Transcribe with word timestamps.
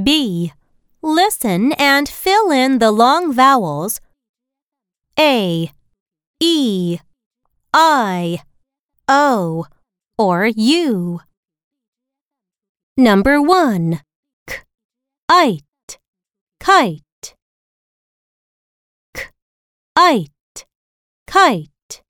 B. 0.00 0.52
Listen 1.02 1.72
and 1.72 2.08
fill 2.08 2.50
in 2.50 2.78
the 2.78 2.90
long 2.92 3.32
vowels 3.32 4.00
A, 5.18 5.70
E, 6.40 6.98
I, 7.74 8.40
O, 9.08 9.66
or 10.16 10.46
U. 10.46 11.20
Number 12.96 13.42
1. 13.42 14.00
K, 14.46 14.56
ite, 15.28 15.98
kite. 16.60 17.34
K, 19.14 19.24
ite, 19.96 20.66
kite. 21.26 22.02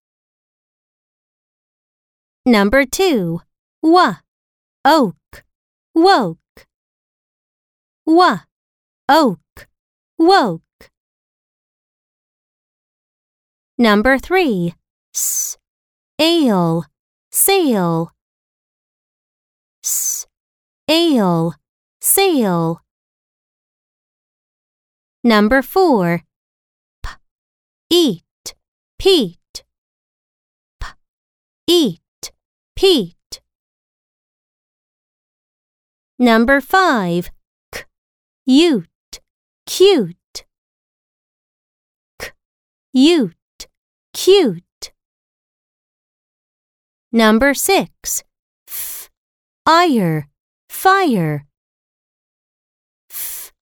Number 2.44 2.84
2. 2.84 3.40
W, 3.82 4.14
oak, 4.84 5.44
woke. 5.94 6.41
W, 8.04 8.40
oak, 9.08 9.68
woke. 10.18 10.90
Number 13.78 14.18
3. 14.18 14.74
S, 15.14 15.56
ale, 16.18 16.84
sail. 17.30 18.10
S, 19.84 20.26
ale, 20.88 21.54
sail. 22.00 22.80
Number 25.22 25.62
4. 25.62 26.22
P, 27.02 27.08
eat, 27.88 28.54
peat. 28.98 29.64
P, 30.80 30.86
eat, 31.68 32.32
peat. 32.74 33.40
Number 36.18 36.60
5. 36.60 37.30
K, 38.44 38.50
ute, 38.50 39.20
cute. 39.66 40.44
K, 42.18 42.32
ute, 42.92 43.68
cute. 44.12 44.92
Number 47.12 47.54
6. 47.54 48.24
F, 48.66 49.10
ire, 49.64 50.28
fire. 50.68 51.46
F, 53.08 53.52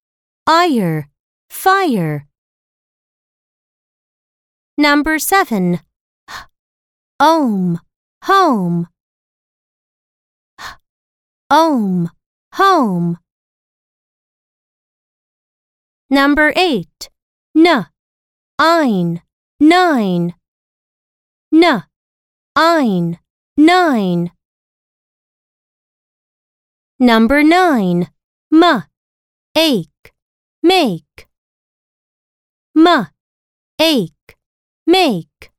ire, 0.48 1.10
fire. 1.50 2.26
Number 4.78 5.19
7. 5.19 5.80
H, 6.30 6.34
ohm, 7.19 7.80
home. 8.24 8.88
H, 10.58 10.76
ohm, 11.50 12.10
home. 12.54 13.19
Number 16.12 16.53
8. 16.56 17.08
N, 17.55 17.86
ein, 18.58 19.22
nine. 19.61 20.34
N, 21.53 21.84
ein, 22.56 23.19
nine. 23.56 24.33
Number 26.98 27.44
9. 27.44 28.08
M, 28.53 28.84
ache, 29.55 30.12
make. 30.64 31.28
M, 32.75 33.06
ache, 33.78 34.36
make. 34.88 35.53